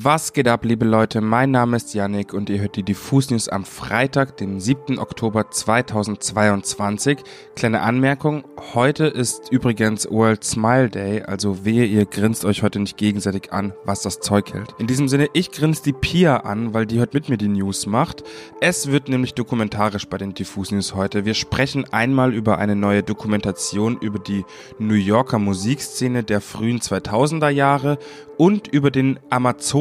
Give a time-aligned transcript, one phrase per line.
[0.00, 1.20] Was geht ab, liebe Leute?
[1.20, 4.96] Mein Name ist Yannick und ihr hört die Diffus News am Freitag, dem 7.
[4.96, 7.18] Oktober 2022.
[7.56, 12.96] Kleine Anmerkung, heute ist übrigens World Smile Day, also wehe, ihr grinst euch heute nicht
[12.96, 14.72] gegenseitig an, was das Zeug hält.
[14.78, 17.86] In diesem Sinne, ich grinse die Pia an, weil die heute mit mir die News
[17.86, 18.22] macht.
[18.60, 21.24] Es wird nämlich dokumentarisch bei den Diffus News heute.
[21.24, 24.44] Wir sprechen einmal über eine neue Dokumentation über die
[24.78, 27.98] New Yorker Musikszene der frühen 2000er Jahre
[28.36, 29.18] und über den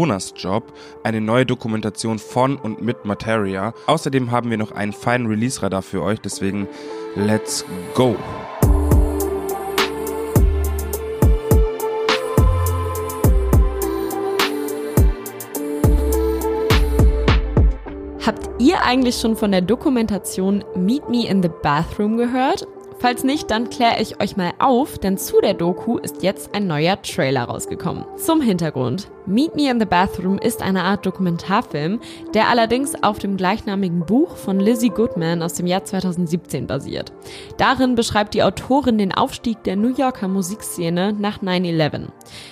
[0.07, 0.63] Amazonas-Job,
[1.03, 3.73] eine neue Dokumentation von und mit Materia.
[3.87, 6.67] Außerdem haben wir noch einen feinen Release-Radar für euch, deswegen
[7.15, 8.15] let's go!
[18.25, 22.67] Habt ihr eigentlich schon von der Dokumentation Meet Me in the Bathroom gehört?
[22.99, 26.65] Falls nicht, dann kläre ich euch mal auf, denn zu der Doku ist jetzt ein
[26.65, 28.05] neuer Trailer rausgekommen.
[28.17, 29.11] Zum Hintergrund.
[29.29, 31.99] Meet Me in the Bathroom ist eine Art Dokumentarfilm,
[32.33, 37.11] der allerdings auf dem gleichnamigen Buch von Lizzie Goodman aus dem Jahr 2017 basiert.
[37.57, 42.07] Darin beschreibt die Autorin den Aufstieg der New Yorker Musikszene nach 9-11.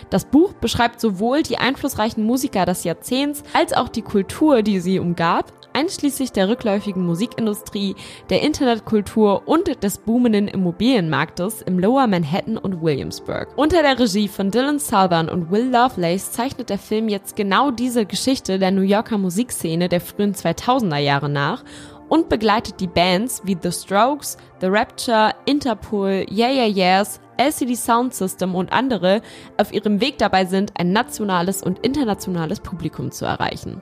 [0.09, 4.99] Das Buch beschreibt sowohl die einflussreichen Musiker des Jahrzehnts als auch die Kultur, die sie
[4.99, 7.95] umgab, einschließlich der rückläufigen Musikindustrie,
[8.29, 13.49] der Internetkultur und des boomenden Immobilienmarktes im Lower Manhattan und Williamsburg.
[13.57, 18.05] Unter der Regie von Dylan Southern und Will Lovelace zeichnet der Film jetzt genau diese
[18.05, 21.63] Geschichte der New Yorker Musikszene der frühen 2000er Jahre nach
[22.09, 28.13] und begleitet die Bands wie The Strokes, The Rapture, Interpol, Yeah Yeah Yeahs, LCD Sound
[28.13, 29.21] System und andere
[29.57, 33.81] auf ihrem Weg dabei sind, ein nationales und internationales Publikum zu erreichen.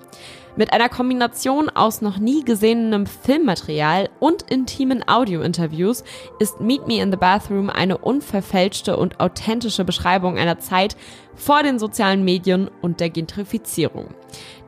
[0.55, 6.03] Mit einer Kombination aus noch nie gesehenem Filmmaterial und intimen Audio-Interviews
[6.37, 10.95] ist Meet Me in the Bathroom eine unverfälschte und authentische Beschreibung einer Zeit
[11.33, 14.09] vor den sozialen Medien und der Gentrifizierung.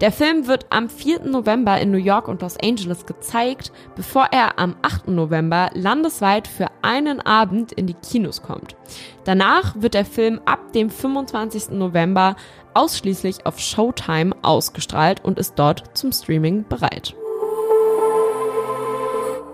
[0.02, 1.25] Der Film wird am 4.
[1.25, 5.09] November in New York und Los Angeles gezeigt, bevor er am 8.
[5.09, 8.76] November landesweit für einen Abend in die Kinos kommt.
[9.23, 11.70] Danach wird der Film ab dem 25.
[11.71, 12.36] November
[12.75, 17.15] ausschließlich auf Showtime ausgestrahlt und ist dort zum Streaming bereit.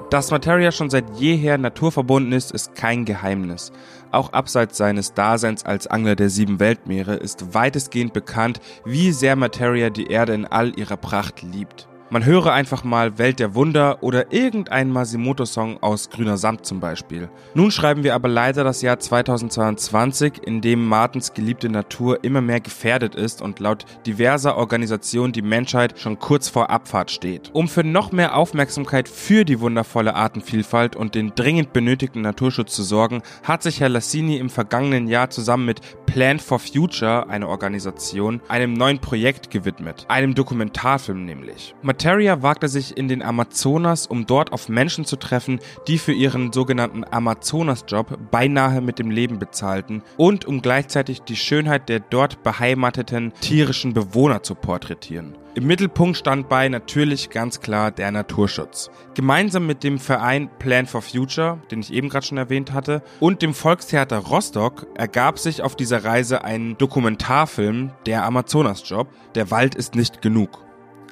[0.10, 3.72] Dass Materia schon seit jeher naturverbunden ist, ist kein Geheimnis.
[4.12, 9.90] Auch abseits seines Daseins als Angler der sieben Weltmeere ist weitestgehend bekannt, wie sehr Materia
[9.90, 11.88] die Erde in all ihrer Pracht liebt.
[12.14, 17.30] Man höre einfach mal Welt der Wunder oder irgendeinen Masimoto-Song aus Grüner Samt zum Beispiel.
[17.54, 22.60] Nun schreiben wir aber leider das Jahr 2022, in dem Martens geliebte Natur immer mehr
[22.60, 27.50] gefährdet ist und laut diverser Organisationen die Menschheit schon kurz vor Abfahrt steht.
[27.54, 32.84] Um für noch mehr Aufmerksamkeit für die wundervolle Artenvielfalt und den dringend benötigten Naturschutz zu
[32.84, 35.80] sorgen, hat sich Herr Lassini im vergangenen Jahr zusammen mit
[36.12, 40.06] Plan for Future, eine Organisation, einem neuen Projekt gewidmet.
[40.10, 41.74] Einem Dokumentarfilm nämlich.
[41.82, 46.52] Materia wagte sich in den Amazonas, um dort auf Menschen zu treffen, die für ihren
[46.52, 53.32] sogenannten Amazonas-Job beinahe mit dem Leben bezahlten und um gleichzeitig die Schönheit der dort beheimateten
[53.40, 55.38] tierischen Bewohner zu porträtieren.
[55.54, 58.90] Im Mittelpunkt stand bei natürlich ganz klar der Naturschutz.
[59.16, 63.42] Gemeinsam mit dem Verein Plan for Future, den ich eben gerade schon erwähnt hatte, und
[63.42, 69.96] dem Volkstheater Rostock ergab sich auf dieser Reise ein Dokumentarfilm, der Amazonas-Job, Der Wald ist
[69.96, 70.71] nicht genug.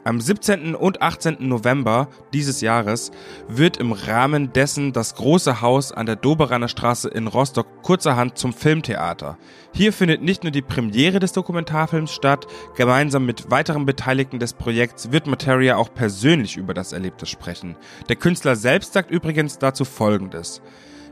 [0.09, 0.73] Am 17.
[0.73, 1.37] und 18.
[1.47, 3.11] November dieses Jahres
[3.47, 8.51] wird im Rahmen dessen das große Haus an der Doberaner Straße in Rostock kurzerhand zum
[8.51, 9.37] Filmtheater.
[9.71, 15.11] Hier findet nicht nur die Premiere des Dokumentarfilms statt, gemeinsam mit weiteren Beteiligten des Projekts
[15.11, 17.75] wird Materia auch persönlich über das Erlebte sprechen.
[18.09, 20.63] Der Künstler selbst sagt übrigens dazu Folgendes.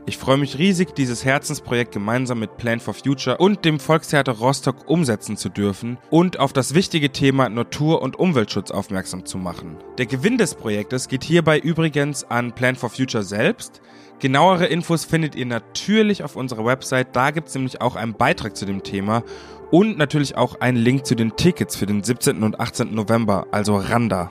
[0.08, 4.88] Ich freue mich riesig, dieses Herzensprojekt gemeinsam mit Plan for Future und dem Volkstheater Rostock
[4.88, 9.76] umsetzen zu dürfen und auf das wichtige Thema Natur- und Umweltschutz aufmerksam zu machen.
[9.98, 13.82] Der Gewinn des Projektes geht hierbei übrigens an Plan for Future selbst.
[14.18, 18.56] Genauere Infos findet ihr natürlich auf unserer Website, da gibt es nämlich auch einen Beitrag
[18.56, 19.22] zu dem Thema
[19.70, 22.42] und natürlich auch einen Link zu den Tickets für den 17.
[22.44, 22.94] und 18.
[22.94, 24.30] November, also Randa.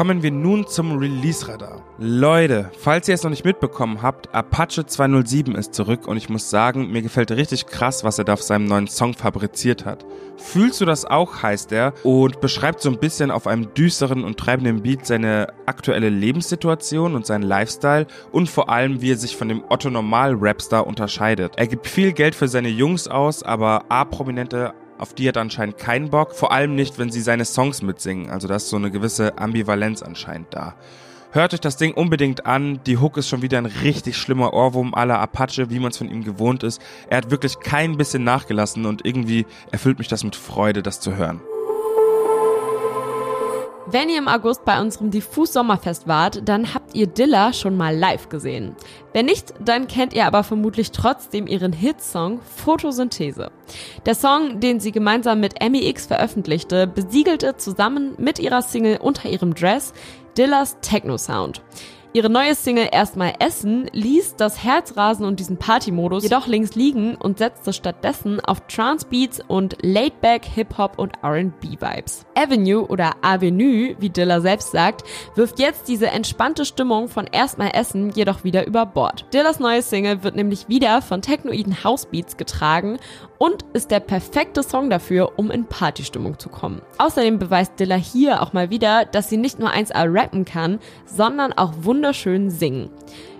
[0.00, 1.82] Kommen wir nun zum Release-Radar.
[1.98, 6.48] Leute, falls ihr es noch nicht mitbekommen habt, Apache 207 ist zurück und ich muss
[6.48, 10.06] sagen, mir gefällt richtig krass, was er da auf seinem neuen Song fabriziert hat.
[10.38, 14.38] Fühlst du das auch, heißt er, und beschreibt so ein bisschen auf einem düsteren und
[14.38, 19.50] treibenden Beat seine aktuelle Lebenssituation und seinen Lifestyle und vor allem, wie er sich von
[19.50, 21.52] dem Otto-Normal-Rapstar unterscheidet.
[21.56, 26.10] Er gibt viel Geld für seine Jungs aus, aber A-Prominente auf die hat anscheinend keinen
[26.10, 28.30] Bock, vor allem nicht, wenn sie seine Songs mitsingen.
[28.30, 30.74] Also da ist so eine gewisse Ambivalenz anscheinend da.
[31.32, 32.80] Hört euch das Ding unbedingt an.
[32.86, 36.10] Die Hook ist schon wieder ein richtig schlimmer Ohrwurm aller Apache, wie man es von
[36.10, 36.82] ihm gewohnt ist.
[37.08, 41.16] Er hat wirklich kein bisschen nachgelassen und irgendwie erfüllt mich das mit Freude, das zu
[41.16, 41.40] hören.
[43.92, 47.96] Wenn ihr im August bei unserem Diffus Sommerfest wart, dann habt ihr Dilla schon mal
[47.96, 48.76] live gesehen.
[49.12, 53.50] Wenn nicht, dann kennt ihr aber vermutlich trotzdem ihren Hitsong Photosynthese.
[54.06, 59.54] Der Song, den sie gemeinsam mit MEX veröffentlichte, besiegelte zusammen mit ihrer Single Unter ihrem
[59.54, 59.92] Dress
[60.38, 61.60] Dillas Techno Sound.
[62.12, 67.38] Ihre neue Single Erstmal Essen ließ das Herzrasen und diesen Party-Modus jedoch links liegen und
[67.38, 72.26] setzte stattdessen auf Trance-Beats und Laidback, Hip-Hop und R&B-Vibes.
[72.34, 75.04] Avenue oder Avenue, wie Dilla selbst sagt,
[75.36, 79.26] wirft jetzt diese entspannte Stimmung von Erstmal Essen jedoch wieder über Bord.
[79.32, 82.98] Dillas neue Single wird nämlich wieder von technoiden Housebeats getragen
[83.38, 86.82] und ist der perfekte Song dafür, um in Partystimmung zu kommen.
[86.98, 91.52] Außerdem beweist Dilla hier auch mal wieder, dass sie nicht nur 1A rappen kann, sondern
[91.52, 92.88] auch wunderschön singen.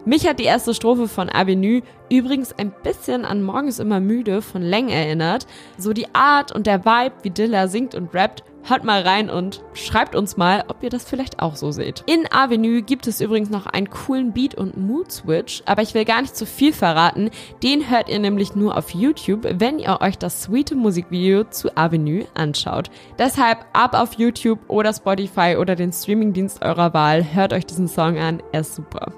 [0.04, 1.80] Mich hat die erste Strophe von Avenue
[2.10, 5.46] übrigens ein bisschen an Morgens immer müde von Leng erinnert.
[5.78, 9.62] So die Art und der Vibe, wie Dilla singt und rappt, Hört mal rein und
[9.72, 12.04] schreibt uns mal, ob ihr das vielleicht auch so seht.
[12.06, 16.04] In Avenue gibt es übrigens noch einen coolen Beat und Mood Switch, aber ich will
[16.04, 17.30] gar nicht zu viel verraten.
[17.62, 22.26] Den hört ihr nämlich nur auf YouTube, wenn ihr euch das sweete Musikvideo zu Avenue
[22.34, 22.90] anschaut.
[23.18, 28.18] Deshalb ab auf YouTube oder Spotify oder den Streamingdienst eurer Wahl, hört euch diesen Song
[28.18, 29.12] an, er ist super.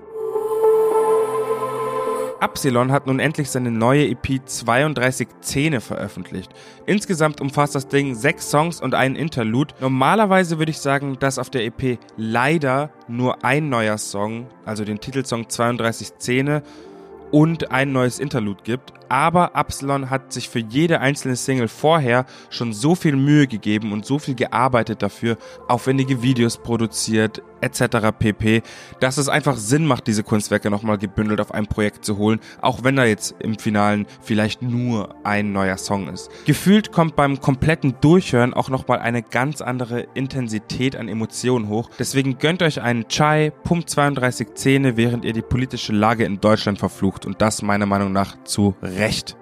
[2.42, 6.50] Absilon hat nun endlich seine neue EP 32 Zähne veröffentlicht.
[6.86, 9.74] Insgesamt umfasst das Ding sechs Songs und einen Interlude.
[9.78, 14.98] Normalerweise würde ich sagen, dass auf der EP leider nur ein neuer Song, also den
[14.98, 16.64] Titelsong 32 Zähne
[17.30, 22.72] und ein neues Interlude gibt aber Absalon hat sich für jede einzelne Single vorher schon
[22.72, 25.36] so viel Mühe gegeben und so viel gearbeitet dafür,
[25.68, 28.08] aufwendige Videos produziert, etc.
[28.18, 28.62] pp,
[29.00, 32.84] dass es einfach Sinn macht, diese Kunstwerke nochmal gebündelt auf ein Projekt zu holen, auch
[32.84, 36.30] wenn da jetzt im Finalen vielleicht nur ein neuer Song ist.
[36.44, 41.90] Gefühlt kommt beim kompletten Durchhören auch nochmal eine ganz andere Intensität an Emotionen hoch.
[41.98, 46.78] Deswegen gönnt euch einen Chai, pumpt 32 Zähne, während ihr die politische Lage in Deutschland
[46.78, 49.41] verflucht und das meiner Meinung nach zu Recht recht.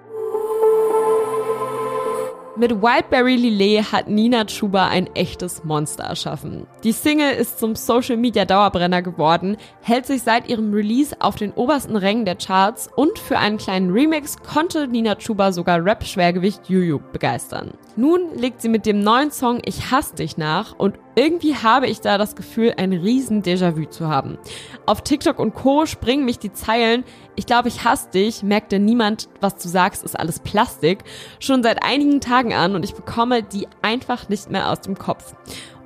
[2.57, 6.67] Mit Wildberry Lillet hat Nina Chuba ein echtes Monster erschaffen.
[6.83, 11.53] Die Single ist zum Social Media Dauerbrenner geworden, hält sich seit ihrem Release auf den
[11.53, 16.99] obersten Rängen der Charts und für einen kleinen Remix konnte Nina Chuba sogar Rap-Schwergewicht Juju
[17.13, 17.71] begeistern.
[17.95, 22.01] Nun legt sie mit dem neuen Song Ich hasse dich nach und irgendwie habe ich
[22.01, 24.37] da das Gefühl, ein riesen Déjà-vu zu haben.
[24.85, 25.85] Auf TikTok und Co.
[25.85, 27.03] springen mich die Zeilen
[27.35, 30.99] Ich glaube, ich hasse dich, merkt denn niemand, was du sagst, ist alles Plastik,
[31.39, 35.33] schon seit einigen Tagen an und ich bekomme die einfach nicht mehr aus dem Kopf.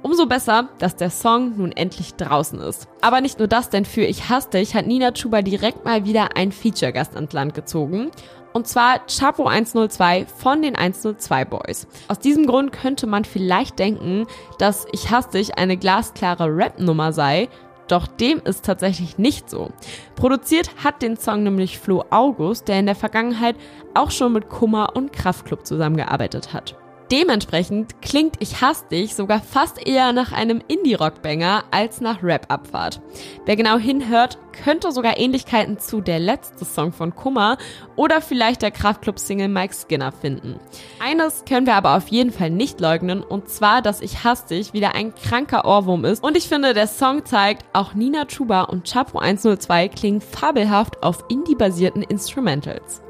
[0.01, 2.88] Umso besser, dass der Song nun endlich draußen ist.
[3.01, 6.38] Aber nicht nur das, denn für Ich hasse dich hat Nina Chuba direkt mal wieder
[6.38, 8.12] einen Feature-Gast ans Land gezogen.
[8.56, 11.88] Und zwar Chapo 102 von den 102 Boys.
[12.07, 14.28] Aus diesem Grund könnte man vielleicht denken,
[14.60, 17.50] dass Ich hasse dich eine glasklare Rap-Nummer sei.
[17.90, 19.72] Doch dem ist tatsächlich nicht so.
[20.16, 23.57] Produziert hat den Song nämlich Flo August, der in der Vergangenheit
[23.94, 26.78] auch schon mit Kummer und Kraftklub zusammengearbeitet hat.
[27.12, 33.00] Dementsprechend klingt Ich hasse dich sogar fast eher nach einem Indie-Rock-Banger als nach Rap-Abfahrt.
[33.46, 37.57] Wer genau hinhört, könnte sogar Ähnlichkeiten zu der letzte Song von Kummer
[37.96, 40.60] oder vielleicht der Kraftclub-Single Mike Skinner finden.
[41.00, 44.74] Eines können wir aber auf jeden Fall nicht leugnen und zwar, dass Ich hasse dich
[44.74, 48.89] wieder ein kranker Ohrwurm ist und ich finde, der Song zeigt, auch Nina Chuba und
[48.91, 53.05] Chapo 102 klingen fabelhaft auf indie-basierten Instrumentals.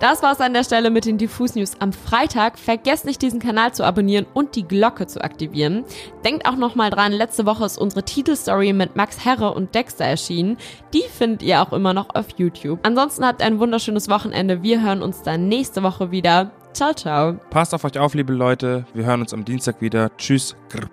[0.00, 2.58] Das war's an der Stelle mit den Diffus News am Freitag.
[2.58, 5.84] Vergesst nicht, diesen Kanal zu abonnieren und die Glocke zu aktivieren.
[6.24, 10.56] Denkt auch nochmal dran, letzte Woche ist unsere Titelstory mit Max Herre und Dexter erschienen.
[10.94, 12.80] Die findet ihr auch immer noch auf YouTube.
[12.82, 14.62] Ansonsten habt ein wunderschönes Wochenende.
[14.62, 16.50] Wir hören uns dann nächste Woche wieder.
[16.72, 17.34] Ciao, ciao.
[17.50, 18.86] Passt auf euch auf, liebe Leute.
[18.94, 20.16] Wir hören uns am Dienstag wieder.
[20.16, 20.56] Tschüss.
[20.70, 20.88] Grr,